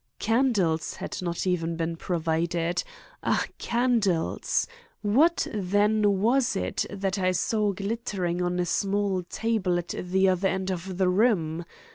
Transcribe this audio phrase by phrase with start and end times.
[0.17, 4.65] Candles had not even been provided—ah, candles!
[5.03, 10.47] What, then, was it that I saw glittering on a small table at the other
[10.47, 11.65] end of the room?